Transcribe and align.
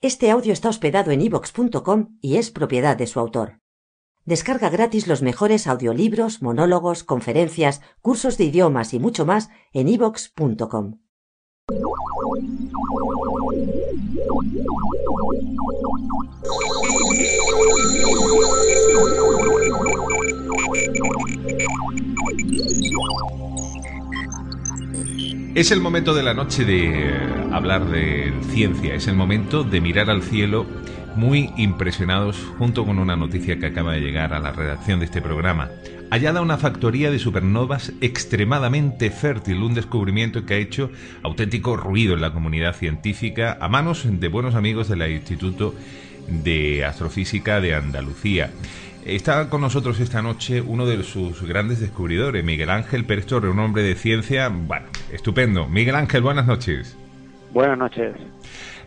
este 0.00 0.30
audio 0.30 0.52
está 0.52 0.68
hospedado 0.68 1.10
en 1.10 1.20
ivox.com 1.22 2.18
y 2.20 2.36
es 2.36 2.50
propiedad 2.50 2.96
de 2.96 3.06
su 3.06 3.18
autor. 3.18 3.58
Descarga 4.24 4.70
gratis 4.70 5.08
los 5.08 5.22
mejores 5.22 5.66
audiolibros, 5.66 6.42
monólogos, 6.42 7.02
conferencias, 7.02 7.80
cursos 8.00 8.38
de 8.38 8.44
idiomas 8.44 8.94
y 8.94 8.98
mucho 8.98 9.26
más 9.26 9.48
en 9.72 9.88
ivox.com. 9.88 10.98
Es 25.56 25.70
el 25.70 25.80
momento 25.80 26.12
de 26.12 26.22
la 26.22 26.34
noche 26.34 26.66
de 26.66 27.10
hablar 27.50 27.86
de 27.86 28.30
ciencia, 28.50 28.94
es 28.94 29.08
el 29.08 29.16
momento 29.16 29.64
de 29.64 29.80
mirar 29.80 30.10
al 30.10 30.22
cielo 30.22 30.66
muy 31.14 31.50
impresionados 31.56 32.36
junto 32.58 32.84
con 32.84 32.98
una 32.98 33.16
noticia 33.16 33.58
que 33.58 33.64
acaba 33.64 33.94
de 33.94 34.02
llegar 34.02 34.34
a 34.34 34.38
la 34.38 34.52
redacción 34.52 34.98
de 34.98 35.06
este 35.06 35.22
programa. 35.22 35.70
Hallada 36.10 36.42
una 36.42 36.58
factoría 36.58 37.10
de 37.10 37.18
supernovas 37.18 37.94
extremadamente 38.02 39.08
fértil, 39.08 39.62
un 39.62 39.72
descubrimiento 39.72 40.44
que 40.44 40.52
ha 40.52 40.58
hecho 40.58 40.90
auténtico 41.22 41.74
ruido 41.74 42.12
en 42.12 42.20
la 42.20 42.34
comunidad 42.34 42.76
científica 42.76 43.56
a 43.58 43.66
manos 43.70 44.04
de 44.06 44.28
buenos 44.28 44.56
amigos 44.56 44.90
del 44.90 45.10
Instituto 45.10 45.74
de 46.28 46.84
Astrofísica 46.84 47.62
de 47.62 47.74
Andalucía. 47.74 48.50
Está 49.06 49.48
con 49.48 49.60
nosotros 49.60 50.00
esta 50.00 50.20
noche 50.20 50.60
uno 50.60 50.84
de 50.84 51.00
sus 51.04 51.40
grandes 51.42 51.78
descubridores, 51.78 52.42
Miguel 52.44 52.70
Ángel 52.70 53.04
Pérez 53.04 53.26
Torre, 53.26 53.48
un 53.48 53.60
hombre 53.60 53.84
de 53.84 53.94
ciencia, 53.94 54.48
bueno, 54.48 54.86
estupendo. 55.12 55.68
Miguel 55.68 55.94
Ángel, 55.94 56.22
buenas 56.22 56.44
noches. 56.44 56.98
Buenas 57.52 57.78
noches. 57.78 58.16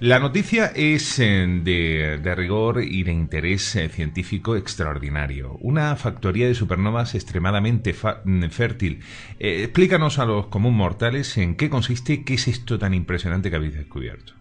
La 0.01 0.19
noticia 0.19 0.73
es 0.75 1.19
eh, 1.19 1.47
de, 1.63 2.35
rigor 2.35 2.83
y 2.83 3.03
de 3.03 3.13
interés 3.13 3.77
eh, 3.77 3.87
científico 3.87 4.57
extraordinario. 4.57 5.55
Una 5.61 5.95
factoría 5.95 6.47
de 6.47 6.53
supernovas 6.53 7.15
extremadamente 7.15 7.95
mm, 8.25 8.43
fértil. 8.49 8.99
Eh, 9.39 9.63
explícanos 9.63 10.19
a 10.19 10.25
los 10.25 10.47
común 10.47 10.75
mortales 10.75 11.37
en 11.37 11.55
qué 11.55 11.69
consiste, 11.69 12.25
qué 12.25 12.33
es 12.33 12.49
esto 12.49 12.77
tan 12.77 12.93
impresionante 12.93 13.49
que 13.49 13.55
habéis 13.55 13.75
descubierto. 13.75 14.38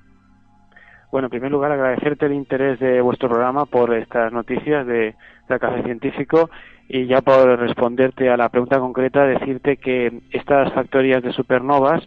Bueno, 1.11 1.27
en 1.27 1.31
primer 1.31 1.51
lugar, 1.51 1.73
agradecerte 1.73 2.27
el 2.27 2.35
interés 2.35 2.79
de 2.81 3.01
vuestro 3.01 3.31
programa 3.31 3.65
por 3.65 3.95
estas 3.95 4.31
noticias 4.31 4.87
de, 4.87 5.15
de 5.49 5.59
Café 5.59 5.83
Científico 5.83 6.51
y 6.87 7.07
ya 7.07 7.23
por 7.23 7.59
responderte 7.59 8.29
a 8.29 8.37
la 8.37 8.51
pregunta 8.51 8.79
concreta, 8.79 9.25
decirte 9.25 9.79
que 9.79 10.21
estas 10.31 10.73
factorías 10.75 11.23
de 11.23 11.33
supernovas 11.33 12.07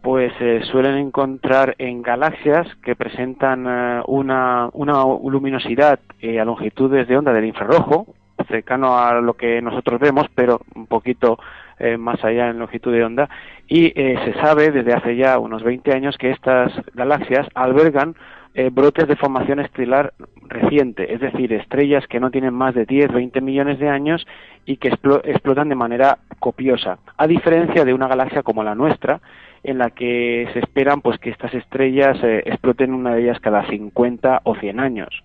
pues 0.00 0.32
se 0.38 0.62
suelen 0.66 0.98
encontrar 0.98 1.74
en 1.78 2.02
galaxias 2.02 2.68
que 2.84 2.94
presentan 2.94 3.66
eh, 3.66 4.02
una, 4.06 4.70
una 4.72 5.02
luminosidad 5.02 5.98
a 6.22 6.44
longitudes 6.44 7.08
de 7.08 7.18
onda 7.18 7.32
del 7.32 7.46
infrarrojo, 7.46 8.14
cercano 8.46 8.96
a 8.96 9.20
lo 9.20 9.34
que 9.34 9.60
nosotros 9.60 9.98
vemos, 9.98 10.26
pero 10.36 10.60
un 10.76 10.86
poquito 10.86 11.38
eh, 11.78 11.96
más 11.96 12.22
allá 12.24 12.48
en 12.48 12.58
longitud 12.58 12.92
de 12.92 13.04
onda, 13.04 13.28
y 13.68 13.86
eh, 14.00 14.18
se 14.24 14.34
sabe 14.40 14.70
desde 14.70 14.94
hace 14.94 15.16
ya 15.16 15.38
unos 15.38 15.62
20 15.62 15.92
años 15.92 16.16
que 16.18 16.30
estas 16.30 16.72
galaxias 16.94 17.46
albergan 17.54 18.14
eh, 18.58 18.70
brotes 18.72 19.06
de 19.06 19.16
formación 19.16 19.60
estelar 19.60 20.14
reciente, 20.48 21.12
es 21.12 21.20
decir, 21.20 21.52
estrellas 21.52 22.06
que 22.06 22.20
no 22.20 22.30
tienen 22.30 22.54
más 22.54 22.74
de 22.74 22.86
10, 22.86 23.12
20 23.12 23.42
millones 23.42 23.78
de 23.78 23.90
años 23.90 24.26
y 24.64 24.78
que 24.78 24.88
explotan 24.88 25.68
de 25.68 25.74
manera 25.74 26.18
copiosa, 26.38 26.98
a 27.18 27.26
diferencia 27.26 27.84
de 27.84 27.92
una 27.92 28.08
galaxia 28.08 28.42
como 28.42 28.64
la 28.64 28.74
nuestra, 28.74 29.20
en 29.62 29.76
la 29.76 29.90
que 29.90 30.48
se 30.54 30.60
esperan 30.60 31.02
pues 31.02 31.18
que 31.18 31.28
estas 31.28 31.52
estrellas 31.52 32.16
eh, 32.22 32.44
exploten 32.46 32.94
una 32.94 33.14
de 33.14 33.24
ellas 33.24 33.40
cada 33.40 33.66
50 33.68 34.40
o 34.44 34.54
100 34.54 34.80
años. 34.80 35.22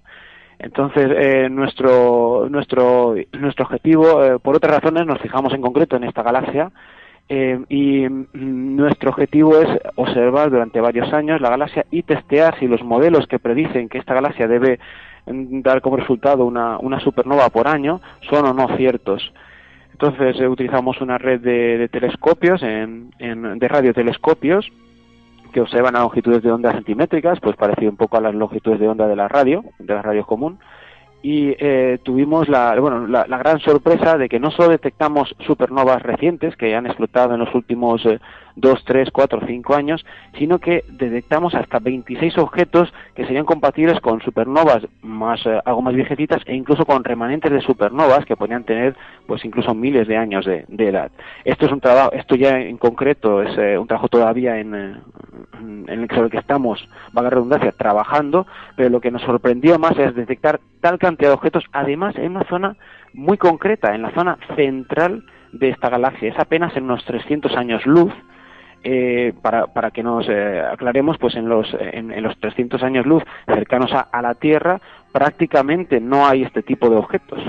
Entonces, 0.64 1.10
eh, 1.16 1.50
nuestro, 1.50 2.48
nuestro, 2.50 3.16
nuestro 3.34 3.66
objetivo, 3.66 4.40
por 4.40 4.56
otras 4.56 4.76
razones, 4.76 5.08
nos 5.08 5.20
fijamos 5.20 5.54
en 5.54 5.62
concreto 5.62 5.96
en 5.96 6.04
esta 6.04 6.22
galaxia, 6.22 6.72
eh, 7.34 7.58
y 7.70 8.10
mm, 8.10 8.76
nuestro 8.76 9.12
objetivo 9.12 9.58
es 9.58 9.70
observar 9.96 10.50
durante 10.50 10.82
varios 10.82 11.14
años 11.14 11.40
la 11.40 11.50
galaxia 11.50 11.86
y 11.90 12.04
testear 12.04 12.60
si 12.60 12.68
los 12.68 12.84
modelos 12.84 13.26
que 13.26 13.40
predicen 13.40 13.88
que 13.88 14.00
esta 14.00 14.14
galaxia 14.14 14.50
debe 14.50 14.80
mm, 15.28 15.62
dar 15.62 15.80
como 15.80 15.96
resultado 15.96 16.44
una, 16.44 16.78
una 16.80 17.00
supernova 17.00 17.48
por 17.50 17.70
año 17.70 18.02
son 18.30 18.48
o 18.48 18.54
no 18.54 18.76
ciertos. 18.76 19.32
Entonces 19.94 20.42
eh, 20.42 20.48
utilizamos 20.50 21.00
una 21.00 21.18
red 21.18 21.40
de, 21.40 21.88
telescopios, 21.90 22.62
en, 22.64 23.12
de 23.18 23.68
radiotelescopios, 23.70 24.70
que 25.52 25.62
observan 25.62 25.96
a 25.96 26.02
longitudes 26.02 26.44
de 26.44 26.52
onda 26.52 26.72
centimétricas, 26.72 27.40
pues 27.40 27.56
parecido 27.56 27.92
un 27.92 27.98
poco 27.98 28.18
a 28.18 28.22
las 28.22 28.36
longitudes 28.36 28.80
de 28.80 28.88
onda 28.88 29.08
de 29.08 29.16
la 29.16 29.28
radio, 29.28 29.64
de 29.80 29.94
la 29.94 30.02
radio 30.02 30.26
común, 30.26 30.60
y 31.24 31.56
eh, 31.60 32.00
tuvimos 32.02 32.50
la, 32.50 32.80
bueno, 32.80 33.06
la, 33.06 33.26
gran 33.26 33.60
sorpresa 33.60 34.18
de 34.18 34.28
que 34.28 34.40
no 34.40 34.50
solo 34.50 34.70
detectamos 34.70 35.36
supernovas 35.46 36.02
recientes 36.02 36.56
que 36.56 36.76
han 36.76 36.88
explotado 36.88 37.36
en 37.36 37.42
los 37.42 37.54
últimos 37.54 38.04
eh, 38.08 38.20
dos, 38.56 38.84
tres, 38.86 39.10
cuatro, 39.12 39.40
cinco 39.46 39.76
años, 39.76 40.04
sino 40.38 40.58
que 40.60 40.84
detectamos 40.90 41.54
hasta 41.54 41.80
26 41.80 42.38
objetos 42.40 42.92
que 43.14 43.26
serían 43.26 43.46
compatibles 43.46 44.00
con 44.00 44.22
supernovas 44.22 44.88
más 45.04 45.46
eh, 45.46 45.60
algo 45.64 45.84
más 45.84 45.94
viejecitas 45.94 46.42
e 46.46 46.56
incluso 46.56 46.86
con 46.86 47.04
remanentes 47.04 47.52
de 47.52 47.62
supernovas 47.62 48.26
que 48.26 48.36
podrían 48.36 48.64
tener 48.64 48.96
pues 49.28 49.46
incluso 49.46 49.76
miles 49.76 50.08
de 50.08 50.18
años 50.18 50.46
de, 50.46 50.66
edad. 50.82 51.12
Esto 51.46 51.68
es 51.68 51.72
un 51.72 51.80
trabajo, 51.80 52.12
esto 52.14 52.36
ya 52.36 52.60
en 52.60 52.78
concreto 52.78 53.44
es 53.44 53.56
eh, 53.60 53.78
un 53.78 53.86
trabajo 53.88 54.08
todavía 54.08 54.58
en, 54.58 54.98
en 55.88 56.02
el 56.02 56.30
que 56.30 56.38
estamos, 56.38 56.88
va 57.18 57.26
a 57.26 57.30
redundancia, 57.30 57.72
trabajando, 57.72 58.48
pero 58.76 58.90
lo 58.90 59.02
que 59.02 59.12
nos 59.12 59.22
sorprendió 59.22 59.80
más 59.80 59.98
es 59.98 60.16
detectar 60.16 60.60
tal 60.82 61.00
cantidad 61.00 61.30
de 61.30 61.36
objetos, 61.36 61.66
además 61.72 62.16
en 62.16 62.32
una 62.32 62.46
zona 62.46 62.76
muy 63.14 63.38
concreta, 63.38 63.94
en 63.96 64.02
la 64.02 64.12
zona 64.14 64.38
central 64.56 65.24
de 65.52 65.70
esta 65.70 65.90
galaxia. 65.90 66.30
Es 66.30 66.40
apenas 66.40 66.76
en 66.76 66.84
unos 66.84 67.04
300 67.06 67.56
años 67.56 67.86
luz, 67.86 68.14
eh, 68.84 69.34
para, 69.44 69.68
para 69.68 69.92
que 69.92 70.02
nos 70.02 70.28
eh, 70.28 70.60
aclaremos, 70.60 71.18
pues 71.20 71.36
en 71.36 71.48
los, 71.48 71.68
en, 71.80 72.22
los 72.24 72.36
300 72.40 72.82
años 72.82 73.06
luz 73.06 73.24
cercanos 73.46 73.92
a, 73.94 74.22
la 74.24 74.34
Tierra 74.34 74.82
prácticamente 75.12 76.00
no 76.00 76.26
hay 76.26 76.42
este 76.42 76.64
tipo 76.64 76.90
de 76.90 76.96
objetos. 76.96 77.40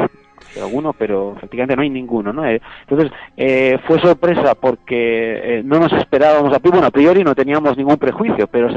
Alguno, 0.61 0.93
pero 0.93 1.35
prácticamente 1.39 1.77
no 1.77 1.83
hay 1.83 1.91
ninguno, 1.91 2.33
¿no? 2.33 2.47
Eh, 2.47 2.61
entonces, 2.89 3.13
fue 3.87 4.01
sorpresa 4.01 4.55
porque 4.55 5.63
no 5.65 5.79
nos 5.79 5.93
esperábamos 5.93 6.53
a 6.55 6.59
bueno, 6.59 6.87
a 6.87 6.91
priori 6.91 7.23
no 7.23 7.35
teníamos 7.35 7.77
ningún 7.77 7.99
prejuicio, 7.99 8.47
pero 8.47 8.69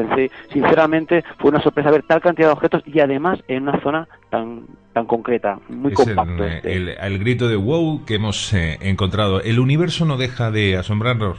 sinceramente 0.52 1.24
fue 1.38 1.52
una 1.52 1.62
sorpresa 1.62 1.92
ver 1.92 2.04
tal 2.04 2.22
cantidad 2.22 2.48
de 2.48 2.54
objetos 2.54 2.84
y 2.86 3.00
además 3.00 3.40
en 3.48 3.64
una 3.64 3.82
zona 3.82 4.08
tan 4.30 4.64
tan 4.94 5.06
concreta, 5.06 5.60
muy 5.68 5.92
compacto. 5.92 6.46
Este. 6.46 6.74
El, 6.74 6.90
el, 6.90 7.20
grito 7.20 7.50
de 7.50 7.58
wow 7.58 8.06
que 8.06 8.16
hemos 8.16 8.54
encontrado. 8.54 9.42
El 9.42 9.60
universo 9.60 10.06
no 10.06 10.16
deja 10.16 10.52
de 10.52 10.78
asombrarnos. 10.78 11.38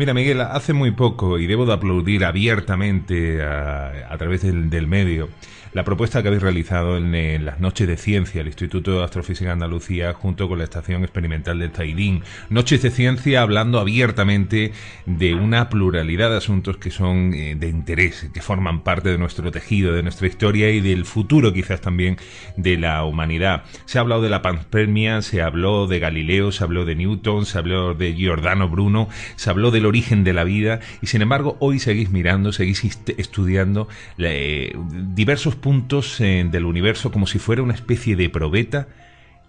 Mira, 0.00 0.14
Miguel, 0.14 0.40
hace 0.40 0.72
muy 0.72 0.92
poco, 0.92 1.38
y 1.38 1.46
debo 1.46 1.66
de 1.66 1.74
aplaudir 1.74 2.24
abiertamente 2.24 3.42
a, 3.42 4.16
través 4.16 4.42
del 4.42 4.86
medio, 4.86 5.28
la 5.72 5.84
propuesta 5.84 6.20
que 6.22 6.28
habéis 6.28 6.42
realizado 6.42 6.96
en, 6.96 7.44
las 7.44 7.60
noches 7.60 7.86
de 7.86 7.96
ciencia, 7.96 8.40
el 8.40 8.48
Instituto 8.48 8.98
de 8.98 9.04
Astrofísica 9.04 9.46
de 9.46 9.52
Andalucía, 9.52 10.12
junto 10.12 10.48
con 10.48 10.58
la 10.58 10.64
Estación 10.64 11.02
Experimental 11.02 11.58
de 11.58 11.68
Taidín. 11.68 12.22
Noches 12.48 12.82
de 12.82 12.90
ciencia 12.90 13.42
hablando 13.42 13.78
abiertamente 13.78 14.72
de 15.06 15.34
una 15.34 15.68
pluralidad 15.68 16.30
de 16.30 16.38
asuntos 16.38 16.76
que 16.78 16.90
son 16.90 17.34
eh, 17.34 17.54
de 17.56 17.68
interés, 17.68 18.30
que 18.34 18.42
forman 18.42 18.82
parte 18.82 19.10
de 19.10 19.18
nuestro 19.18 19.50
tejido, 19.50 19.92
de 19.92 20.02
nuestra 20.02 20.26
historia 20.26 20.70
y 20.70 20.80
del 20.80 21.04
futuro 21.04 21.52
quizás 21.52 21.80
también 21.80 22.16
de 22.56 22.76
la 22.76 23.04
humanidad. 23.04 23.64
Se 23.84 23.98
ha 23.98 24.00
hablado 24.00 24.22
de 24.22 24.30
la 24.30 24.42
panspermia, 24.42 25.22
se 25.22 25.42
habló 25.42 25.86
de 25.86 26.00
Galileo, 26.00 26.50
se 26.50 26.64
habló 26.64 26.84
de 26.84 26.96
Newton, 26.96 27.46
se 27.46 27.58
habló 27.58 27.94
de 27.94 28.14
Giordano 28.14 28.68
Bruno, 28.68 29.08
se 29.36 29.50
habló 29.50 29.70
del 29.70 29.86
origen 29.86 30.24
de 30.24 30.32
la 30.32 30.44
vida 30.44 30.80
y 31.00 31.06
sin 31.06 31.22
embargo 31.22 31.56
hoy 31.60 31.78
seguís 31.78 32.10
mirando, 32.10 32.52
seguís 32.52 32.82
estudiando 33.16 33.88
eh, 34.18 34.76
diversos 35.14 35.59
puntos 35.60 36.20
eh, 36.20 36.46
del 36.50 36.64
universo 36.64 37.10
como 37.10 37.26
si 37.26 37.38
fuera 37.38 37.62
una 37.62 37.74
especie 37.74 38.16
de 38.16 38.28
probeta 38.28 38.88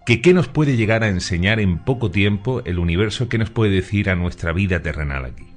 que 0.06 0.20
qué 0.20 0.34
nos 0.34 0.48
puede 0.48 0.76
llegar 0.76 1.04
a 1.04 1.08
enseñar 1.08 1.60
en 1.60 1.78
poco 1.78 2.10
tiempo 2.10 2.62
el 2.64 2.78
universo, 2.78 3.28
qué 3.28 3.38
nos 3.38 3.50
puede 3.50 3.70
decir 3.70 4.10
a 4.10 4.16
nuestra 4.16 4.52
vida 4.52 4.82
terrenal 4.82 5.24
aquí. 5.24 5.52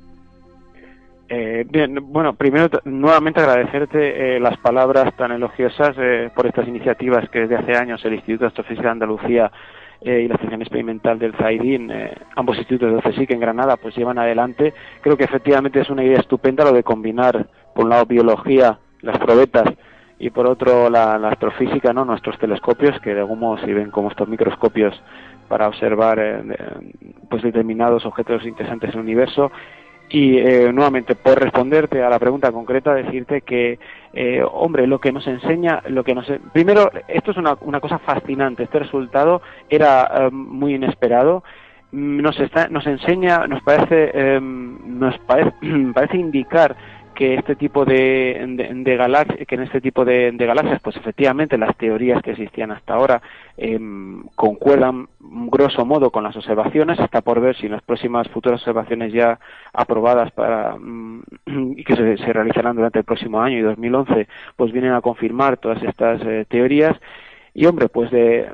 Eh, 1.27 1.65
bien, 1.67 1.97
bueno, 2.13 2.35
primero 2.35 2.69
nuevamente 2.83 3.39
agradecerte 3.39 4.35
eh, 4.35 4.39
las 4.39 4.57
palabras 4.57 5.15
tan 5.15 5.31
elogiosas 5.31 5.95
eh, 5.97 6.29
por 6.35 6.45
estas 6.45 6.67
iniciativas 6.67 7.27
que 7.29 7.41
desde 7.41 7.55
hace 7.55 7.75
años 7.75 8.05
el 8.05 8.13
Instituto 8.13 8.43
de 8.43 8.49
Astrofísica 8.49 8.83
de 8.83 8.91
Andalucía 8.91 9.51
y 10.01 10.27
la 10.27 10.35
Estación 10.35 10.61
Experimental 10.61 11.17
del 11.17 11.33
Zaidín, 11.33 11.91
ambos 12.35 12.57
institutos 12.57 12.93
de 12.93 13.09
CSIC 13.09 13.31
en 13.31 13.39
Granada, 13.39 13.75
pues 13.75 13.95
llevan 13.95 14.19
adelante. 14.19 14.73
Creo 15.01 15.17
que 15.17 15.23
efectivamente 15.23 15.79
es 15.79 15.89
una 15.89 16.03
idea 16.03 16.19
estupenda 16.19 16.63
lo 16.63 16.73
de 16.73 16.83
combinar, 16.83 17.47
por 17.73 17.85
un 17.85 17.89
lado, 17.89 18.05
biología, 18.05 18.77
las 19.01 19.17
probetas, 19.17 19.63
y 20.19 20.29
por 20.29 20.47
otro 20.47 20.89
la, 20.89 21.15
astrofísica, 21.15 21.93
¿no? 21.93 22.05
nuestros 22.05 22.37
telescopios, 22.39 22.99
que 23.01 23.13
de 23.13 23.19
algún 23.19 23.39
modo 23.39 23.57
sirven 23.65 23.91
como 23.91 24.09
estos 24.09 24.27
microscopios 24.27 24.93
para 25.47 25.67
observar 25.67 26.43
pues 27.29 27.43
determinados 27.43 28.05
objetos 28.05 28.45
interesantes 28.45 28.91
en 28.91 28.99
el 28.99 29.05
universo 29.05 29.51
y 30.09 30.37
eh, 30.37 30.71
nuevamente, 30.71 31.15
por 31.15 31.41
responderte 31.41 32.03
a 32.03 32.09
la 32.09 32.19
pregunta 32.19 32.51
concreta, 32.51 32.93
decirte 32.93 33.41
que, 33.41 33.79
eh, 34.13 34.43
hombre, 34.49 34.85
lo 34.85 34.99
que 34.99 35.11
nos 35.11 35.25
enseña, 35.25 35.81
lo 35.87 36.03
que 36.03 36.13
nos, 36.13 36.27
primero, 36.53 36.91
esto 37.07 37.31
es 37.31 37.37
una, 37.37 37.57
una 37.61 37.79
cosa 37.79 37.97
fascinante. 37.99 38.63
Este 38.63 38.79
resultado 38.79 39.41
era 39.67 40.09
eh, 40.13 40.29
muy 40.31 40.75
inesperado. 40.75 41.43
Mm, 41.91 42.21
nos, 42.21 42.39
está, 42.39 42.67
nos 42.67 42.85
enseña, 42.85 43.47
nos 43.47 43.63
parece, 43.63 44.39
nos 44.39 45.17
parece, 45.19 45.53
parece 45.93 46.17
indicar 46.17 46.75
que 47.15 47.35
este 47.35 47.55
tipo 47.55 47.85
de, 47.85 48.45
de, 48.47 49.45
que 49.47 49.55
en 49.55 49.61
este 49.61 49.81
tipo 49.81 50.05
de, 50.05 50.31
galaxias, 50.37 50.81
pues 50.81 50.95
efectivamente 50.97 51.57
las 51.57 51.75
teorías 51.77 52.21
que 52.21 52.31
existían 52.31 52.71
hasta 52.71 52.93
ahora 52.93 53.21
em, 53.57 54.23
concuerdan 54.35 55.07
grosso 55.19 55.85
modo 55.85 56.11
con 56.11 56.23
las 56.23 56.35
observaciones. 56.35 56.99
Está 56.99 57.21
por 57.21 57.39
ver 57.39 57.55
si 57.55 57.65
en 57.65 57.71
las 57.71 57.81
próximas 57.81 58.27
futuras 58.29 58.61
observaciones 58.61 59.11
ya 59.13 59.39
aprobadas 59.73 60.31
para 60.31 60.75
mm, 60.77 61.23
y 61.77 61.83
que 61.83 61.95
se, 61.95 62.33
realizarán 62.33 62.75
durante 62.75 62.99
el 62.99 63.05
próximo 63.05 63.41
año 63.41 63.57
y 63.57 63.61
2011, 63.61 64.27
pues 64.55 64.71
vienen 64.71 64.93
a 64.93 65.01
confirmar 65.01 65.57
todas 65.57 65.81
estas 65.81 66.21
eh, 66.23 66.45
teorías. 66.47 66.95
Y 67.53 67.65
hombre, 67.65 67.87
pues 67.89 68.11
de 68.11 68.49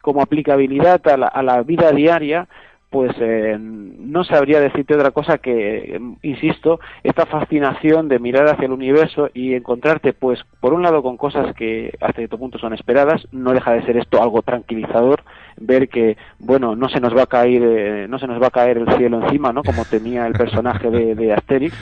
como 0.00 0.22
aplicabilidad 0.22 1.06
a 1.08 1.16
la, 1.18 1.26
a 1.26 1.42
la 1.42 1.62
vida 1.62 1.92
diaria, 1.92 2.48
pues 2.90 3.12
eh, 3.20 3.56
no 3.60 4.24
sabría 4.24 4.60
decirte 4.60 4.96
otra 4.96 5.12
cosa 5.12 5.38
que, 5.38 6.00
insisto, 6.22 6.80
esta 7.04 7.24
fascinación 7.24 8.08
de 8.08 8.18
mirar 8.18 8.48
hacia 8.48 8.66
el 8.66 8.72
universo 8.72 9.30
y 9.32 9.54
encontrarte, 9.54 10.12
pues, 10.12 10.40
por 10.58 10.74
un 10.74 10.82
lado 10.82 11.00
con 11.00 11.16
cosas 11.16 11.54
que 11.54 11.92
hasta 12.00 12.18
cierto 12.18 12.38
punto 12.38 12.58
son 12.58 12.74
esperadas, 12.74 13.26
no 13.30 13.52
deja 13.52 13.72
de 13.72 13.84
ser 13.84 13.96
esto 13.96 14.20
algo 14.20 14.42
tranquilizador, 14.42 15.22
ver 15.56 15.88
que, 15.88 16.16
bueno, 16.40 16.74
no 16.74 16.88
se 16.88 17.00
nos 17.00 17.16
va 17.16 17.22
a 17.22 17.26
caer, 17.26 17.62
eh, 17.64 18.06
no 18.08 18.18
se 18.18 18.26
nos 18.26 18.42
va 18.42 18.48
a 18.48 18.50
caer 18.50 18.78
el 18.78 18.92
cielo 18.96 19.22
encima, 19.22 19.52
¿no? 19.52 19.62
Como 19.62 19.84
tenía 19.84 20.26
el 20.26 20.32
personaje 20.32 20.90
de, 20.90 21.14
de 21.14 21.32
Asterix. 21.32 21.76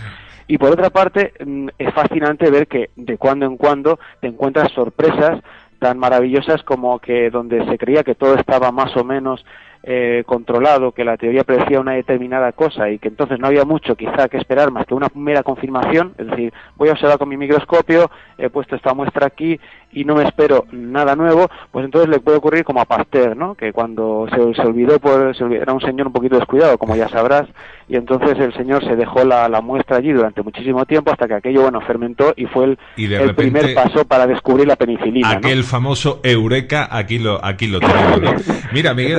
Y 0.47 0.59
por 0.59 0.71
otra 0.71 0.91
parte, 0.91 1.33
mm, 1.45 1.69
es 1.79 1.95
fascinante 1.95 2.51
ver 2.51 2.67
que 2.67 2.91
de 2.97 3.17
cuando 3.17 3.47
en 3.47 3.57
cuando 3.57 3.99
te 4.21 4.27
encuentras 4.27 4.71
sorpresas 4.73 5.41
tan 5.79 5.99
maravillosas 5.99 6.63
como 6.65 6.99
que 6.99 7.31
donde 7.31 7.65
se 7.67 7.79
creía 7.79 8.03
que 8.03 8.15
todo 8.15 8.35
estaba 8.35 8.73
más 8.73 8.97
o 8.97 9.05
menos 9.05 9.45
eh, 9.83 10.23
controlado, 10.27 10.93
que 10.93 11.05
la 11.05 11.17
teoría 11.17 11.45
predecía 11.45 11.81
una 11.81 11.93
determinada 11.93 12.53
cosa 12.53 12.91
y 12.91 12.99
que 12.99 13.09
entonces 13.09 13.39
no 13.39 13.47
había 13.47 13.65
mucho 13.65 13.95
quizá 13.95 14.29
que 14.29 14.37
esperar 14.37 14.71
más 14.71 14.87
que 14.87 14.95
una 14.95 15.09
mera 15.15 15.43
confirmación, 15.43 16.15
es 16.19 16.27
decir, 16.27 16.53
voy 16.77 16.89
a 16.89 16.93
observar 16.93 17.19
con 17.19 17.29
mi 17.29 17.37
microscopio, 17.37 18.11
he 18.37 18.51
puesto 18.51 18.77
esta 18.77 18.95
muestra 18.95 19.27
aquí 19.27 19.59
y 19.91 20.05
no 20.05 20.15
me 20.15 20.25
espero 20.25 20.67
nada 20.71 21.17
nuevo, 21.17 21.49
pues 21.71 21.85
entonces 21.85 22.11
le 22.11 22.21
puede 22.21 22.39
ocurrir 22.39 22.65
como 22.65 22.81
a 22.81 22.85
Pasteur, 22.85 23.37
¿no? 23.37 23.55
Que 23.55 23.73
cuando 23.73 24.27
se, 24.31 24.55
se 24.55 24.67
olvidó, 24.67 24.99
por, 24.99 25.35
era 25.53 25.73
un 25.73 25.81
señor 25.81 26.09
un 26.09 26.13
poquito 26.13 26.37
descuidado, 26.37 26.77
como 26.77 26.95
ya 26.95 27.09
sabrás, 27.09 27.49
y 27.89 27.97
entonces 27.97 28.39
el 28.39 28.53
señor 28.55 28.85
se 28.85 28.97
dejó 28.97 29.25
la, 29.25 29.49
la 29.49 29.63
muestra 29.63 29.97
allí 29.97 30.13
durante 30.13 30.43
muchísimo 30.43 30.85
tiempo 30.85 31.11
hasta 31.11 31.27
que 31.27 31.35
aquello, 31.35 31.63
bueno, 31.63 31.81
fermentó 31.81 32.35
y 32.37 32.45
fue 32.47 32.65
el, 32.65 32.79
el 32.97 33.35
primer 33.35 33.75
paso 33.75 34.05
para 34.05 34.27
descubrir 34.27 34.67
la 34.67 34.77
penicilina. 34.77 35.31
Aquel 35.31 35.65
famoso 35.65 36.21
eureka, 36.23 36.89
aquí 36.91 37.19
lo, 37.19 37.43
aquí 37.43 37.67
lo 37.67 37.81
tenemos, 37.81 38.47
Mira, 38.73 38.93
Miguel, 38.93 39.19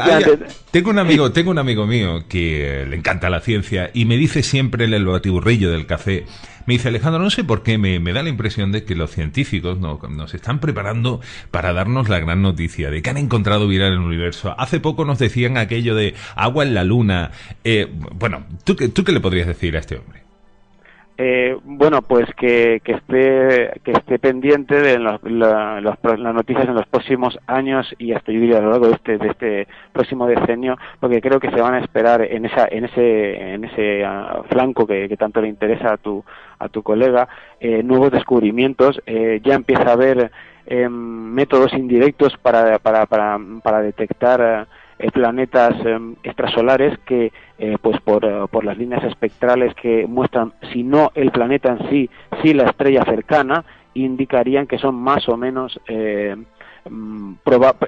tengo 0.72 0.90
un 0.90 1.00
amigo, 1.00 1.32
tengo 1.32 1.52
un 1.52 1.58
amigo 1.58 1.86
mío 1.86 2.24
que 2.28 2.86
le 2.88 2.96
encanta 2.96 3.30
la 3.30 3.40
ciencia 3.40 3.92
y 3.94 4.06
me 4.06 4.18
dice 4.18 4.44
siempre 4.44 4.86
en 4.86 4.94
el 4.94 5.06
batiburrillo 5.06 5.72
del 5.72 5.86
café, 5.86 6.26
me 6.66 6.76
dice 6.76 6.90
Alejandro, 6.90 7.22
no 7.24 7.30
sé 7.30 7.44
por 7.44 7.64
qué, 7.64 7.78
me, 7.78 8.00
da 8.14 8.22
la 8.22 8.30
impresión 8.30 8.72
de 8.72 8.84
que 8.84 8.94
los 8.96 9.12
científicos 9.12 9.80
no, 9.80 10.00
nos 10.10 10.34
están 10.34 10.60
preparando 10.60 11.20
para 11.50 11.74
darnos 11.74 12.10
la 12.10 12.20
gran 12.20 12.42
noticia 12.42 12.92
de 12.92 13.02
que 13.02 13.10
han 13.10 13.18
encontrado 13.18 13.68
vida 13.68 13.88
en 13.88 13.94
el 13.94 14.00
universo. 14.00 14.54
Hace 14.58 14.80
poco 14.80 15.04
nos 15.04 15.18
decían 15.18 15.58
aquello 15.58 15.96
de 15.96 16.14
agua 16.36 16.64
en 16.64 16.76
la 16.76 16.84
luna. 16.84 17.32
Eh, 17.64 17.88
bueno, 18.14 18.46
¿tú, 18.64 18.76
¿tú 18.76 19.04
qué 19.04 19.12
le 19.12 19.20
podrías 19.20 19.48
decir 19.48 19.76
a 19.76 19.80
este 19.80 19.98
hombre? 19.98 20.29
Eh, 21.22 21.58
bueno, 21.66 22.02
pues 22.02 22.34
que, 22.38 22.82
que, 22.82 22.94
esté 22.94 23.82
que 23.84 23.92
esté 23.92 24.20
pendiente 24.20 24.80
de 24.80 24.98
las 24.98 25.22
noticias 25.22 26.66
en 26.66 26.76
los 26.76 26.88
próximos 26.88 27.38
años 27.46 27.94
y 27.98 28.14
hasta 28.14 28.32
yo 28.32 28.40
diría 28.40 28.60
a 28.60 28.62
lo 28.62 28.70
largo 28.70 28.88
de 28.88 28.94
este 28.94 29.18
de 29.18 29.28
este 29.28 29.68
próximo 29.92 30.28
decenio, 30.28 30.78
porque 31.02 31.20
creo 31.20 31.42
que 31.42 31.52
se 31.52 31.60
van 31.60 31.74
a 31.74 31.82
esperar 31.82 32.22
en 32.22 32.46
esa 32.46 32.70
en 32.72 32.86
ese 32.86 33.54
en 33.54 33.66
ese 33.66 34.06
ah, 34.06 34.44
flanco 34.50 34.88
que, 34.88 35.14
tanto 35.20 35.42
le 35.42 35.50
interesa 35.50 35.92
a 35.92 35.98
tu 35.98 36.24
a 36.58 36.70
tu 36.70 36.84
colega 36.84 37.28
eh, 37.60 37.84
nuevos 37.84 38.12
descubrimientos. 38.12 39.02
Eh, 39.06 39.42
ya 39.44 39.56
empieza 39.56 39.90
a 39.90 39.94
haber 39.94 40.32
em, 40.68 40.90
métodos 40.90 41.74
indirectos 41.74 42.38
para 42.42 42.80
para 42.80 43.06
para, 43.08 43.82
detectar 43.82 44.70
planetas 45.14 45.74
em, 45.86 46.16
extrasolares 46.24 46.98
que, 47.00 47.32
eh, 47.58 47.78
pues 47.82 48.00
por, 48.02 48.26
eh, 48.26 48.46
por, 48.52 48.66
las 48.66 48.78
líneas 48.78 49.04
espectrales 49.06 49.74
que 49.76 50.06
muestran, 50.08 50.54
si 50.74 50.84
no 50.84 51.12
el 51.16 51.32
planeta 51.32 51.72
en 51.72 51.90
sí, 51.90 52.10
si 52.42 52.54
la 52.54 52.66
estrella 52.66 53.04
cercana, 53.06 53.64
indicarían 53.94 54.68
que 54.68 54.78
son 54.78 54.96
más 54.96 55.28
o 55.30 55.38
menos, 55.38 55.80
mm, 55.88 57.34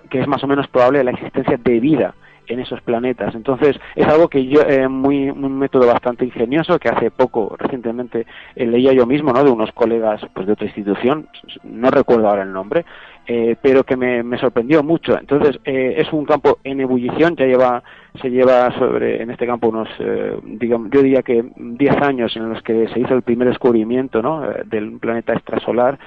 que 0.10 0.19
es 0.19 0.28
más 0.28 0.44
o 0.44 0.48
menos 0.48 0.68
probable 0.68 1.04
la 1.04 1.12
existencia 1.12 1.58
de 1.58 1.80
vida 1.80 2.16
en 2.48 2.60
esos 2.60 2.81
planetas. 2.81 3.34
Entonces, 3.36 3.80
es 3.96 4.08
algo 4.08 4.28
que 4.28 4.46
yo, 4.46 4.62
eh, 4.62 4.88
muy, 4.88 5.30
un 5.30 5.58
método 5.58 5.88
bastante 5.88 6.25
ingenioso 6.25 6.80
que 6.80 6.90
hace 6.90 7.12
poco, 7.12 7.56
recientemente, 7.58 8.25
leía 8.56 8.94
yo 8.94 9.06
mismo, 9.06 9.31
¿no? 9.31 9.44
De 9.44 9.52
unos 9.52 9.72
colegas, 9.72 10.22
pues 10.34 10.48
de 10.48 10.54
otra 10.54 10.66
institución, 10.66 11.28
no 11.63 11.90
recuerdo 11.92 12.28
ahora 12.28 12.44
el 12.44 12.52
nombre, 12.52 12.86
eh, 13.27 13.56
pero 13.62 13.83
que 13.83 13.95
me, 13.95 14.23
me, 14.23 14.38
sorprendió 14.38 14.83
mucho. 14.83 15.18
Entonces, 15.18 15.59
eh, 15.63 15.95
es 15.97 16.12
un 16.12 16.25
campo 16.25 16.59
en 16.63 16.81
ebullición, 16.81 17.35
ya 17.35 17.45
lleva, 17.45 17.83
se 18.21 18.29
lleva 18.29 18.71
sobre, 18.77 19.21
en 19.21 19.29
este 19.29 19.45
campo 19.45 19.69
unos, 19.69 19.89
eh, 20.00 20.38
digamos, 20.44 20.89
yo 20.91 21.01
diría 21.01 21.21
que 21.21 21.45
10 21.56 22.01
años 22.01 22.35
en 22.35 22.50
los 22.50 22.62
que 22.63 22.88
se 22.89 23.00
hizo 23.00 23.13
el 23.13 23.21
primer 23.21 23.47
descubrimiento, 23.47 24.21
¿no? 24.21 24.50
Eh, 24.50 24.63
del 24.65 25.00
planeta 25.00 25.33
extrasolar. 25.33 26.00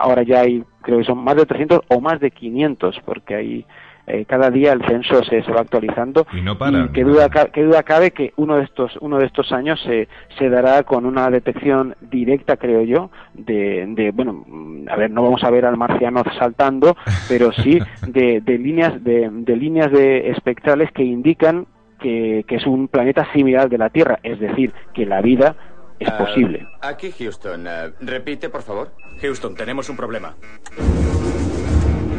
ahora 0.00 0.22
ya 0.22 0.40
hay, 0.40 0.64
creo 0.80 0.98
que 0.98 1.04
son 1.04 1.18
más 1.22 1.36
de 1.36 1.46
300 1.46 1.80
o 1.88 2.00
más 2.00 2.20
de 2.20 2.30
500, 2.30 3.00
porque 3.04 3.34
hay 3.34 3.66
eh, 4.06 4.24
cada 4.26 4.50
día 4.50 4.72
el 4.72 4.84
censo 4.84 5.22
se, 5.24 5.42
se 5.42 5.52
va 5.52 5.60
actualizando 5.60 6.26
y 6.32 6.40
no 6.40 6.58
para, 6.58 6.90
qué 6.92 7.04
duda 7.04 7.28
qué 7.52 7.62
duda 7.62 7.82
cabe 7.82 8.10
que 8.10 8.32
uno 8.36 8.56
de 8.56 8.64
estos 8.64 8.96
uno 9.00 9.18
de 9.18 9.26
estos 9.26 9.52
años 9.52 9.80
se, 9.84 10.08
se 10.38 10.48
dará 10.48 10.82
con 10.82 11.06
una 11.06 11.30
detección 11.30 11.94
directa 12.00 12.56
creo 12.56 12.82
yo 12.82 13.10
de, 13.34 13.84
de 13.88 14.10
bueno 14.10 14.44
a 14.88 14.96
ver 14.96 15.10
no 15.10 15.22
vamos 15.22 15.44
a 15.44 15.50
ver 15.50 15.66
al 15.66 15.76
marciano 15.76 16.22
saltando 16.38 16.96
pero 17.28 17.52
sí 17.52 17.78
de, 18.06 18.40
de 18.40 18.58
líneas 18.58 19.02
de, 19.04 19.28
de 19.30 19.56
líneas 19.56 19.92
de 19.92 20.30
espectrales 20.30 20.90
que 20.92 21.04
indican 21.04 21.66
que, 22.00 22.44
que 22.48 22.56
es 22.56 22.66
un 22.66 22.88
planeta 22.88 23.32
similar 23.32 23.68
de 23.68 23.78
la 23.78 23.90
Tierra 23.90 24.18
es 24.22 24.40
decir 24.40 24.72
que 24.92 25.06
la 25.06 25.20
vida 25.20 25.54
es 26.02 26.08
ah, 26.08 26.18
posible. 26.18 26.66
Aquí 26.80 27.12
Houston. 27.12 27.66
Uh, 27.66 27.92
repite, 28.00 28.48
por 28.48 28.62
favor. 28.62 28.92
Houston, 29.20 29.54
tenemos 29.54 29.88
un 29.88 29.96
problema. 29.96 30.34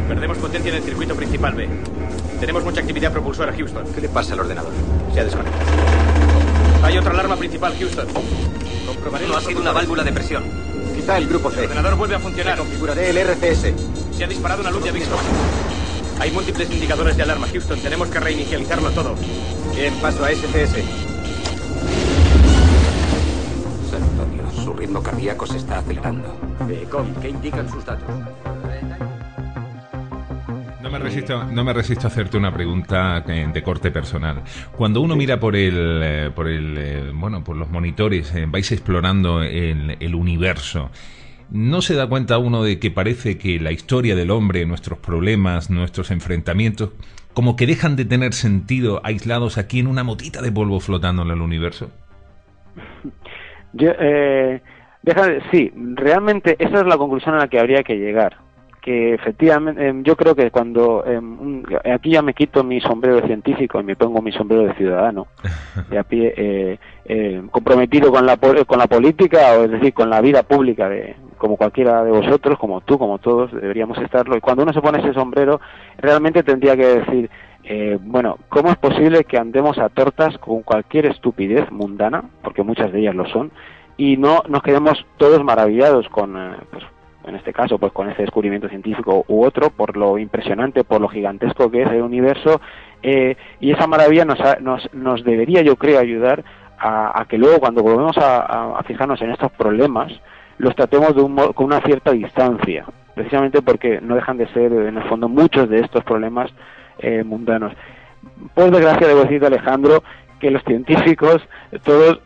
Perdemos 0.08 0.38
potencia 0.38 0.70
en 0.70 0.78
el 0.78 0.84
circuito 0.84 1.16
principal 1.16 1.54
B. 1.54 1.68
Tenemos 2.40 2.64
mucha 2.64 2.82
actividad 2.82 3.12
propulsora, 3.12 3.54
Houston. 3.54 3.86
¿Qué 3.94 4.02
le 4.02 4.10
pasa 4.10 4.34
al 4.34 4.42
ordenador? 4.42 4.72
Se 5.14 5.20
ha 5.20 5.24
desconectado. 5.24 5.64
Hay 6.84 6.98
otra 6.98 7.12
alarma 7.12 7.38
principal, 7.38 7.74
Houston. 7.80 8.08
Comprobaré. 8.86 9.28
No 9.28 9.38
ha 9.38 9.42
sido 9.42 9.62
una 9.62 9.72
válvula 9.72 10.04
de 10.04 10.12
presión. 10.12 10.44
Quizá 10.94 11.18
el 11.18 11.28
grupo 11.28 11.50
C. 11.50 11.60
El 11.60 11.66
ordenador 11.66 11.96
vuelve 11.96 12.16
a 12.16 12.20
funcionar. 12.20 12.58
Configuraré 12.58 13.10
el 13.10 13.18
RCS. 13.18 13.74
Se 14.16 14.24
ha 14.24 14.28
disparado 14.28 14.62
una 14.62 14.72
luz 14.72 14.84
de 14.84 14.90
aviso. 14.90 15.18
Hay 16.20 16.32
múltiples 16.32 16.70
indicadores 16.70 17.18
de 17.18 17.24
alarma, 17.24 17.48
Houston. 17.48 17.80
Tenemos 17.80 18.10
que 18.10 18.20
reinicializarlo 18.20 18.92
todo. 18.92 19.16
Bien, 19.76 19.94
paso 19.96 20.24
a 20.26 20.30
SCS. 20.30 20.84
Santo 23.90 24.26
Dios, 24.32 24.64
su 24.64 24.74
ritmo 24.74 25.02
cardíaco 25.02 25.48
se 25.48 25.58
está 25.58 25.80
acelerando. 25.80 26.36
¿qué 27.22 27.30
indican 27.30 27.70
sus 27.70 27.86
datos? 27.86 28.10
No 31.00 31.64
me 31.64 31.74
resisto 31.74 32.08
a 32.08 32.10
hacerte 32.10 32.38
una 32.38 32.54
pregunta 32.54 33.24
eh, 33.28 33.48
de 33.52 33.64
corte 33.64 33.92
personal. 33.92 34.42
Cuando 34.76 35.02
uno 35.02 35.16
mira 35.16 35.40
por 35.40 35.56
el, 35.56 36.02
eh, 36.04 36.32
por 36.34 36.48
el, 36.48 36.78
eh, 36.78 37.12
bueno, 37.14 37.44
por 37.44 37.56
los 37.56 37.70
monitores, 37.70 38.34
vais 38.50 38.72
explorando 38.72 39.42
el, 39.42 40.16
universo. 40.16 40.92
¿No 41.50 41.82
se 41.82 41.96
da 41.96 42.08
cuenta 42.08 42.38
uno 42.38 42.64
de 42.64 42.80
que 42.80 42.92
parece 42.92 43.38
que 43.38 43.60
la 43.60 43.72
historia 43.72 44.16
del 44.16 44.32
hombre, 44.32 44.66
nuestros 44.66 45.00
problemas, 45.00 45.70
nuestros 45.70 46.12
enfrentamientos, 46.12 46.92
como 47.34 47.56
que 47.56 47.66
dejan 47.66 47.96
de 47.96 48.06
tener 48.06 48.34
sentido 48.34 49.02
aislados 49.04 49.58
aquí 49.58 49.80
en 49.80 49.88
una 49.88 50.04
motita 50.04 50.42
de 50.42 50.52
polvo 50.52 50.80
flotando 50.80 51.24
en 51.24 51.32
el 51.32 51.42
universo? 51.42 51.90
Yo, 53.74 53.92
eh, 54.00 54.62
sí, 55.52 55.72
realmente 55.76 56.56
esa 56.60 56.82
es 56.82 56.86
la 56.86 56.98
conclusión 56.98 57.36
a 57.36 57.40
la 57.40 57.48
que 57.48 57.60
habría 57.60 57.84
que 57.84 57.96
llegar 57.96 58.38
que 58.84 59.14
efectivamente 59.14 59.88
em, 59.88 60.04
yo 60.04 60.18
creo 60.18 60.36
que 60.36 60.52
cuando 60.52 61.06
em, 61.06 61.64
aquí 61.92 62.12
ya 62.12 62.22
me 62.22 62.34
quito 62.34 62.66
mi 62.66 62.82
sombrero 62.82 63.22
de 63.22 63.28
científico 63.28 63.80
y 63.80 63.84
me 63.84 63.96
pongo 63.96 64.22
mi 64.22 64.34
sombrero 64.34 64.64
de 64.68 64.74
ciudadano. 64.76 65.28
De 65.90 65.98
a 65.98 66.04
pie 66.04 66.34
eh, 66.36 66.78
eh, 67.06 67.42
comprometido 67.50 68.12
con 68.12 68.26
la 68.26 68.38
con 68.38 68.78
la 68.78 68.88
política 68.88 69.54
o 69.58 69.64
es 69.64 69.72
decir 69.72 69.94
con 69.94 70.10
la 70.10 70.22
vida 70.22 70.44
pública 70.44 70.88
de 70.88 71.16
como 71.38 71.58
cualquiera 71.58 72.04
de 72.04 72.12
vosotros 72.12 72.60
como 72.60 72.82
tú 72.82 73.00
como 73.00 73.20
todos 73.20 73.52
deberíamos 73.54 73.98
estarlo. 74.00 74.36
Y 74.36 74.42
cuando 74.42 74.64
uno 74.64 74.74
se 74.74 74.82
pone 74.82 75.00
ese 75.00 75.14
sombrero 75.14 75.62
realmente 75.98 76.44
tendría 76.44 76.76
que 76.76 77.00
decir 77.00 77.30
eh, 77.64 77.98
bueno, 78.02 78.38
¿cómo 78.50 78.70
es 78.70 78.78
posible 78.78 79.24
que 79.24 79.38
andemos 79.38 79.78
a 79.78 79.88
tortas 79.88 80.38
con 80.38 80.64
cualquier 80.64 81.06
estupidez 81.06 81.72
mundana, 81.72 82.26
porque 82.44 82.62
muchas 82.62 82.92
de 82.92 83.00
ellas 83.00 83.16
lo 83.16 83.26
son, 83.28 83.52
y 83.96 84.18
no 84.18 84.44
nos 84.50 84.62
quedemos 84.62 85.06
todos 85.16 85.42
maravillados 85.46 86.10
con, 86.10 86.34
pues, 86.72 86.84
en 87.26 87.36
este 87.36 87.54
caso 87.54 87.78
pues 87.78 87.92
con 87.92 88.10
ese 88.10 88.22
descubrimiento 88.22 88.70
científico 88.70 89.26
u 89.28 89.44
otro, 89.46 89.70
por 89.70 89.96
lo 89.98 90.18
impresionante, 90.18 90.84
por 90.84 91.02
lo 91.02 91.08
gigantesco 91.08 91.72
que 91.72 91.84
es 91.84 91.90
el 91.90 92.02
universo, 92.02 92.62
eh, 93.02 93.36
y 93.60 93.72
esa 93.72 93.88
maravilla 93.88 94.26
nos, 94.26 94.40
nos, 94.62 94.94
nos, 94.94 95.24
debería, 95.24 95.62
yo 95.62 95.76
creo, 95.76 96.00
ayudar 96.00 96.44
a, 96.80 97.26
que 97.30 97.38
luego 97.38 97.60
cuando 97.60 97.82
volvemos 97.82 98.18
a, 98.18 98.82
fijarnos 98.86 99.22
en 99.22 99.32
estos 99.32 99.52
problemas, 99.54 100.12
los 100.58 100.76
tratemos 100.76 101.16
de 101.16 101.22
un, 101.22 101.36
con 101.54 101.68
una 101.68 101.82
cierta 101.82 102.12
distancia, 102.12 102.86
precisamente 103.16 103.62
porque 103.62 104.02
no 104.02 104.16
dejan 104.16 104.38
de 104.38 104.48
ser, 104.48 104.72
en 104.74 104.98
el 104.98 105.04
fondo, 105.04 105.30
muchos 105.30 105.70
de 105.70 105.80
estos 105.80 106.04
problemas 106.04 106.52
eh, 107.00 107.24
mundanos. 107.24 107.74
Por 108.54 108.72
desgracia, 108.72 109.08
debo 109.08 109.24
decir, 109.24 109.44
Alejandro, 109.46 110.04
que 110.40 110.52
los 110.52 110.64
científicos, 110.64 111.42
todos 111.84 112.20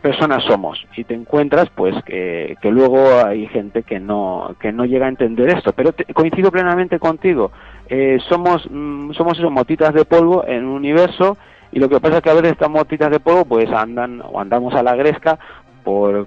personas 0.00 0.44
somos. 0.44 0.84
Y 0.96 1.04
te 1.04 1.14
encuentras 1.14 1.68
pues 1.74 1.94
que, 2.04 2.56
luego 2.62 3.24
hay 3.24 3.46
gente 3.48 3.82
que 3.82 4.00
no 4.00 4.56
que 4.60 4.72
no 4.72 4.84
llega 4.84 5.06
a 5.06 5.10
entender 5.10 5.48
esto. 5.48 5.72
Pero 5.72 5.94
coincido 6.12 6.50
plenamente 6.50 6.98
contigo. 6.98 7.50
Eh, 7.88 8.18
somos 8.28 8.68
mm, 8.70 9.12
somos 9.12 9.38
esos 9.38 9.50
motitas 9.50 9.92
de 9.94 10.04
polvo 10.04 10.44
en 10.46 10.64
un 10.64 10.72
universo 10.72 11.36
y 11.72 11.80
lo 11.80 11.88
que 11.88 12.00
pasa 12.00 12.18
es 12.18 12.22
que 12.22 12.30
a 12.30 12.34
veces 12.34 12.52
estas 12.52 12.70
motitas 12.70 13.10
de 13.10 13.20
polvo 13.20 13.44
pues 13.44 13.70
andan 13.70 14.22
o 14.24 14.40
andamos 14.40 14.74
a 14.74 14.82
la 14.82 14.94
gresca 14.94 15.38
por, 15.84 16.26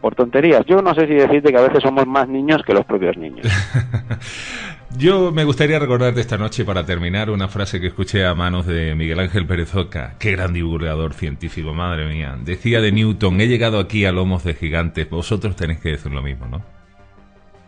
por 0.00 0.14
tonterías. 0.14 0.66
Yo 0.66 0.82
no 0.82 0.94
sé 0.94 1.06
si 1.06 1.14
decirte 1.14 1.50
que 1.50 1.58
a 1.58 1.62
veces 1.62 1.82
somos 1.82 2.06
más 2.06 2.28
niños 2.28 2.62
que 2.66 2.74
los 2.74 2.84
propios 2.84 3.16
niños. 3.16 3.46
Yo 4.98 5.30
me 5.30 5.44
gustaría 5.44 5.78
recordarte 5.78 6.20
esta 6.20 6.38
noche, 6.38 6.64
para 6.64 6.86
terminar, 6.86 7.30
una 7.30 7.48
frase 7.48 7.80
que 7.80 7.88
escuché 7.88 8.24
a 8.24 8.34
manos 8.34 8.66
de 8.66 8.94
Miguel 8.94 9.20
Ángel 9.20 9.46
Pérez 9.46 9.74
Oca. 9.74 10.14
Qué 10.18 10.32
gran 10.32 10.52
divulgador 10.52 11.12
científico, 11.12 11.74
madre 11.74 12.08
mía. 12.08 12.36
Decía 12.42 12.80
de 12.80 12.92
Newton, 12.92 13.40
he 13.40 13.46
llegado 13.46 13.78
aquí 13.78 14.06
a 14.06 14.12
lomos 14.12 14.44
de 14.44 14.54
gigantes. 14.54 15.08
Vosotros 15.10 15.54
tenéis 15.54 15.80
que 15.80 15.90
decir 15.90 16.12
lo 16.12 16.22
mismo, 16.22 16.46
¿no? 16.46 16.62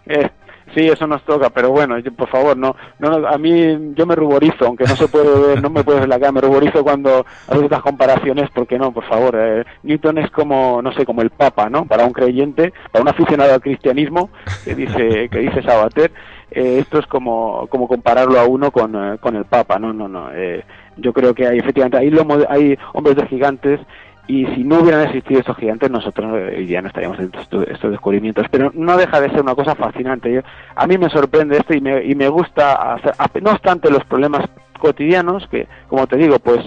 Eh, 0.07 0.30
sí, 0.75 0.89
eso 0.89 1.07
nos 1.07 1.23
toca, 1.25 1.51
pero 1.51 1.71
bueno, 1.71 1.97
por 2.17 2.29
favor, 2.29 2.57
no, 2.57 2.75
no, 2.99 3.27
a 3.27 3.39
mí 3.39 3.93
yo 3.95 4.07
me 4.07 4.15
ruborizo, 4.15 4.67
aunque 4.67 4.85
no 4.85 4.97
se 4.97 5.09
puede 5.09 5.49
ver, 5.49 5.63
no 5.63 5.71
me 5.71 5.85
puedes 5.85 6.01
ver 6.01 6.09
la 6.09 6.19
cara, 6.19 6.33
me 6.33 6.41
ruborizo 6.41 6.83
cuando 6.83 7.25
haces 7.47 7.63
estas 7.63 7.83
comparaciones, 7.83 8.51
porque 8.55 8.79
no, 8.79 8.93
por 8.93 9.05
favor, 9.05 9.35
eh, 9.37 9.65
Newton 9.83 10.19
es 10.19 10.31
como, 10.31 10.81
no 10.83 10.93
sé, 10.93 11.05
como 11.05 11.23
el 11.23 11.31
Papa, 11.31 11.69
¿no? 11.69 11.85
Para 11.87 12.05
un 12.05 12.13
creyente, 12.13 12.73
para 12.93 13.03
un 13.03 13.09
aficionado 13.09 13.55
al 13.55 13.61
cristianismo, 13.61 14.31
que 14.65 14.75
dice, 14.75 15.29
que 15.29 15.39
dice 15.39 15.63
Sabater, 15.63 16.13
eh, 16.51 16.79
esto 16.81 16.99
es 16.99 17.07
como, 17.07 17.67
como 17.69 17.87
compararlo 17.87 18.41
a 18.41 18.47
uno 18.47 18.71
con, 18.71 18.95
eh, 18.95 19.19
con 19.19 19.37
el 19.37 19.45
Papa, 19.45 19.79
no, 19.79 19.93
no, 19.93 20.09
no. 20.09 20.31
Eh, 20.33 20.65
yo 20.97 21.13
creo 21.13 21.35
que 21.35 21.47
hay 21.47 21.59
efectivamente 21.59 21.97
hay, 21.99 22.11
hay 22.49 22.79
hombres 22.93 23.17
de 23.17 23.27
gigantes 23.27 23.81
y 24.28 24.44
si 24.54 24.62
no 24.62 24.80
hubieran 24.80 25.06
existido 25.06 25.40
estos 25.40 25.56
gigantes 25.56 25.90
nosotros 25.90 26.30
hoy 26.30 26.66
día 26.66 26.82
no 26.82 26.88
estaríamos 26.88 27.18
en 27.18 27.32
estos, 27.35 27.90
descubrimientos. 27.90 28.47
Pero 28.50 28.70
no 28.75 28.97
deja 28.97 29.20
de 29.20 29.30
ser 29.30 29.40
una 29.40 29.54
cosa 29.54 29.75
fascinante. 29.75 30.44
A 30.76 30.87
mí 30.87 30.99
me 30.99 31.08
sorprende 31.08 31.56
esto 31.56 31.75
y 31.75 31.80
me, 31.80 32.04
y 32.04 32.14
me 32.14 32.28
gusta 32.28 32.94
hacer 32.94 33.42
no 33.42 33.52
obstante 33.52 33.90
los 33.90 34.04
problemas 34.04 34.44
cotidianos 34.78 35.47
que 35.49 35.66
como 35.88 36.06
te 36.06 36.16
digo 36.16 36.38
pues 36.38 36.61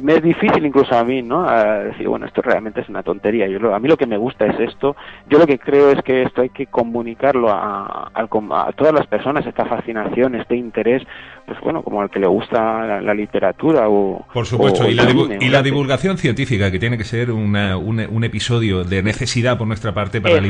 me 0.00 0.14
es 0.14 0.22
difícil 0.22 0.64
incluso 0.64 0.94
a 0.94 1.04
mí, 1.04 1.22
¿no? 1.22 1.46
A 1.46 1.80
decir, 1.80 2.08
bueno, 2.08 2.26
esto 2.26 2.40
realmente 2.40 2.80
es 2.80 2.88
una 2.88 3.02
tontería. 3.02 3.46
Yo, 3.46 3.74
a 3.74 3.78
mí 3.78 3.88
lo 3.88 3.96
que 3.96 4.06
me 4.06 4.16
gusta 4.16 4.46
es 4.46 4.58
esto. 4.60 4.96
Yo 5.28 5.38
lo 5.38 5.46
que 5.46 5.58
creo 5.58 5.90
es 5.90 6.02
que 6.02 6.22
esto 6.22 6.40
hay 6.40 6.48
que 6.48 6.66
comunicarlo 6.66 7.50
a, 7.50 8.10
a, 8.14 8.72
todas 8.72 8.94
las 8.94 9.06
personas, 9.06 9.46
esta 9.46 9.66
fascinación, 9.66 10.34
este 10.34 10.56
interés, 10.56 11.02
pues 11.46 11.60
bueno, 11.60 11.82
como 11.82 12.00
al 12.00 12.10
que 12.10 12.20
le 12.20 12.26
gusta 12.26 13.00
la, 13.00 13.14
literatura 13.14 13.88
o... 13.88 14.26
Por 14.32 14.46
supuesto, 14.46 14.88
y, 14.88 14.94
la, 14.94 15.04
y 15.40 15.48
la 15.48 15.62
divulgación 15.62 16.16
científica, 16.16 16.70
que 16.70 16.78
tiene 16.78 16.96
que 16.96 17.04
ser 17.04 17.30
una, 17.30 17.76
un, 17.76 18.24
episodio 18.24 18.84
de 18.84 19.02
necesidad 19.02 19.58
por 19.58 19.66
nuestra 19.66 19.92
parte 19.92 20.20
para, 20.20 20.40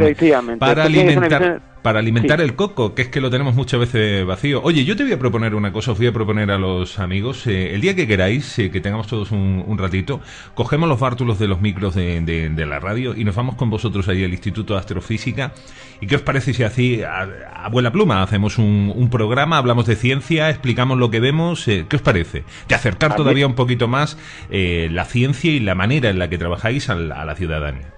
para 0.59 0.85
alimentar 0.85 1.63
para 1.83 1.99
alimentar 1.99 2.41
el 2.41 2.55
coco, 2.55 2.95
que 2.95 3.03
es 3.03 3.09
que 3.09 3.21
lo 3.21 3.29
tenemos 3.29 3.55
muchas 3.55 3.81
veces 3.81 4.25
vacío. 4.25 4.63
Oye, 4.63 4.85
yo 4.85 4.97
te 4.97 5.03
voy 5.03 5.13
a 5.13 5.19
proponer 5.19 5.55
una 5.55 5.73
cosa, 5.73 5.93
os 5.93 5.99
voy 5.99 6.07
a 6.07 6.13
proponer 6.13 6.51
a 6.51 6.59
los 6.59 6.99
amigos, 6.99 7.47
eh, 7.47 7.75
el 7.75 7.81
día 7.81 7.97
que 7.97 8.07
queráis, 8.07 8.59
eh, 8.59 8.71
que 8.71 8.81
tengamos 8.81 9.09
todos 9.09 9.32
un, 9.33 9.77
ratito, 9.79 10.21
cogemos 10.55 10.89
los 10.89 11.01
bártulos 11.01 11.39
de 11.39 11.49
los 11.49 11.61
micros 11.61 11.95
de, 11.95 12.67
la 12.67 12.79
radio 12.79 13.17
y 13.17 13.25
nos 13.25 13.35
vamos 13.35 13.57
con 13.57 13.71
vosotros 13.71 14.09
ahí 14.09 14.25
al 14.25 14.31
Instituto 14.31 14.75
de 14.75 14.81
Astrofísica. 14.81 15.53
¿Y 16.01 16.07
qué 16.07 16.17
os 16.17 16.23
parece 16.23 16.53
si 16.53 16.62
así, 16.62 17.03
a, 17.03 17.29
a 17.65 17.93
pluma, 17.93 18.23
hacemos 18.23 18.59
un, 18.59 19.09
programa, 19.11 19.59
hablamos 19.59 19.87
de 19.87 19.97
ciencia, 19.97 20.51
explicamos 20.51 20.99
lo 20.99 21.11
que 21.11 21.21
vemos? 21.21 21.67
Eh, 21.69 21.87
¿Qué 21.89 21.97
os 21.97 22.03
parece? 22.03 22.45
De 22.69 22.75
acercar 22.75 23.17
todavía 23.17 23.47
un 23.47 23.55
poquito 23.55 23.89
más 23.89 24.19
la 24.51 25.05
ciencia 25.05 25.51
y 25.51 25.61
la 25.61 25.75
manera 25.75 26.11
en 26.11 26.19
la 26.19 26.29
que 26.29 26.39
trabajáis 26.39 26.89
a 26.91 26.95
la 26.95 27.35
ciudadanía 27.35 27.93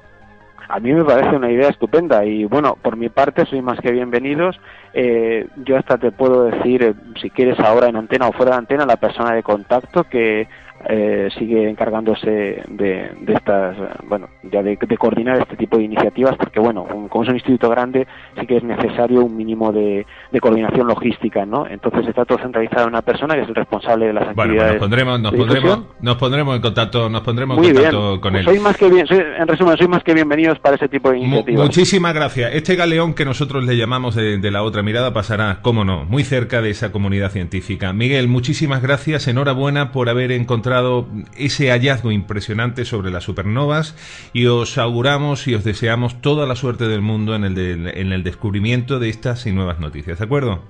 a 0.68 0.80
mí 0.80 0.92
me 0.92 1.04
parece 1.04 1.36
una 1.36 1.50
idea 1.50 1.68
estupenda 1.68 2.24
y 2.24 2.44
bueno, 2.44 2.76
por 2.80 2.96
mi 2.96 3.08
parte 3.08 3.46
soy 3.46 3.62
más 3.62 3.78
que 3.80 3.92
bienvenidos. 3.92 4.58
Eh, 4.96 5.48
yo 5.64 5.76
hasta 5.76 5.98
te 5.98 6.12
puedo 6.12 6.44
decir, 6.44 6.82
eh, 6.84 6.94
si 7.20 7.28
quieres 7.28 7.58
ahora 7.58 7.88
en 7.88 7.96
antena 7.96 8.28
o 8.28 8.32
fuera 8.32 8.52
de 8.52 8.58
antena, 8.58 8.86
la 8.86 8.96
persona 8.96 9.34
de 9.34 9.42
contacto 9.42 10.04
que 10.04 10.46
eh, 10.86 11.28
sigue 11.38 11.68
encargándose 11.68 12.62
de, 12.68 13.10
estas, 13.28 13.76
bueno, 14.06 14.28
ya 14.42 14.62
de, 14.62 14.76
coordinar 14.98 15.40
este 15.40 15.56
tipo 15.56 15.78
de 15.78 15.84
iniciativas, 15.84 16.36
porque 16.36 16.60
bueno, 16.60 16.86
como 17.08 17.22
es 17.22 17.28
un 17.28 17.36
instituto 17.36 17.70
grande, 17.70 18.06
sí 18.38 18.46
que 18.46 18.58
es 18.58 18.62
necesario 18.62 19.24
un 19.24 19.36
mínimo 19.36 19.72
de, 19.72 20.04
coordinación 20.40 20.86
logística, 20.86 21.46
¿no? 21.46 21.66
Entonces 21.66 22.06
está 22.06 22.26
todo 22.26 22.38
centralizado 22.38 22.82
en 22.82 22.88
una 22.90 23.02
persona 23.02 23.34
que 23.34 23.42
es 23.42 23.48
el 23.48 23.54
responsable 23.54 24.06
de 24.06 24.12
las 24.12 24.24
pues 24.34 24.38
actividades. 24.38 24.72
nos 24.72 24.80
pondremos, 24.80 25.20
nos 25.20 25.32
pondremos, 25.32 25.78
nos 26.00 26.16
pondremos 26.16 26.56
en 26.56 26.62
contacto, 26.62 27.08
nos 27.08 27.22
pondremos 27.22 27.58
en 27.58 27.74
contacto 27.74 28.20
con 28.20 28.32
pues 28.32 28.46
él. 28.46 28.52
Soy 28.52 28.60
más 28.60 28.76
que 28.76 28.90
bien, 28.90 29.06
en 29.10 29.48
resumen, 29.48 29.76
soy 29.78 29.88
más 29.88 30.02
que 30.02 30.12
bienvenidos 30.12 30.58
para 30.58 30.76
ese 30.76 30.88
tipo 30.88 31.10
de 31.10 31.18
iniciativas. 31.18 31.64
muchísimas 31.64 32.12
gracias. 32.12 32.54
Este 32.54 32.76
galeón 32.76 33.14
que 33.14 33.24
nosotros 33.24 33.64
le 33.64 33.76
llamamos 33.76 34.14
de, 34.14 34.36
de 34.36 34.50
la 34.50 34.62
otra 34.62 34.82
mirada 34.84 35.12
pasará, 35.12 35.58
cómo 35.62 35.84
no, 35.84 36.04
muy 36.04 36.22
cerca 36.22 36.62
de 36.62 36.70
esa 36.70 36.92
comunidad 36.92 37.30
científica. 37.30 37.92
Miguel, 37.92 38.28
muchísimas 38.28 38.82
gracias, 38.82 39.26
enhorabuena 39.26 39.90
por 39.90 40.08
haber 40.08 40.30
encontrado 40.30 41.08
ese 41.36 41.70
hallazgo 41.70 42.12
impresionante 42.12 42.84
sobre 42.84 43.10
las 43.10 43.24
supernovas 43.24 43.96
y 44.32 44.46
os 44.46 44.78
auguramos 44.78 45.48
y 45.48 45.56
os 45.56 45.64
deseamos 45.64 46.20
toda 46.20 46.46
la 46.46 46.54
suerte 46.54 46.86
del 46.86 47.00
mundo 47.00 47.34
en 47.34 47.44
el, 47.44 47.58
en 47.58 48.12
el 48.12 48.22
descubrimiento 48.22 49.00
de 49.00 49.08
estas 49.08 49.46
y 49.46 49.52
nuevas 49.52 49.80
noticias. 49.80 50.20
¿De 50.20 50.24
acuerdo? 50.24 50.60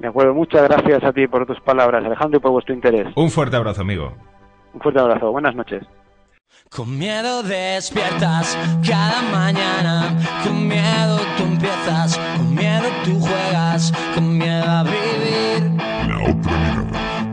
De 0.00 0.08
acuerdo, 0.08 0.34
muchas 0.34 0.62
gracias 0.62 1.04
a 1.04 1.12
ti 1.12 1.28
por 1.28 1.46
tus 1.46 1.60
palabras, 1.60 2.04
Alejandro, 2.04 2.38
y 2.38 2.40
por 2.40 2.52
vuestro 2.52 2.74
interés. 2.74 3.06
Un 3.14 3.30
fuerte 3.30 3.56
abrazo, 3.56 3.82
amigo. 3.82 4.14
Un 4.72 4.80
fuerte 4.80 4.98
abrazo, 4.98 5.30
buenas 5.30 5.54
noches. 5.54 5.82
Con 6.70 6.98
miedo 6.98 7.42
despiertas 7.42 8.56
cada 8.86 9.22
mañana, 9.32 10.16
con 10.44 10.68
miedo 10.68 11.18
tú 11.36 11.42
empiezas, 11.42 12.16
con 12.36 12.54
miedo 12.54 12.88
tú 13.04 13.18
juegas, 13.18 13.49
con 14.14 14.36
miedo 14.36 14.70
a 14.70 14.82
vivir. 14.82 15.76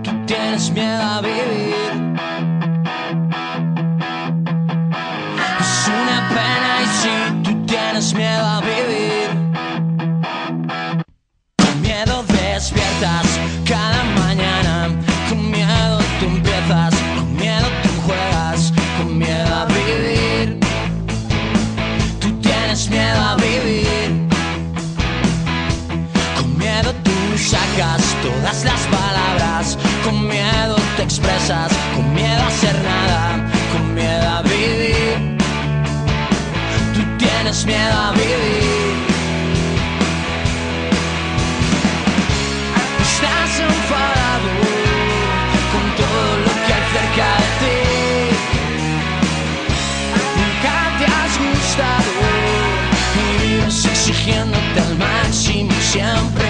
Tú 0.03 0.11
tienes 0.25 0.71
miedo 0.71 1.03
a 1.03 1.21
vivir. 1.21 1.77
tienes 7.65 8.13
miedo 8.13 8.46
exigiéndote 54.27 54.79
al 54.81 54.98
máximo 54.98 55.72
siempre. 55.81 56.46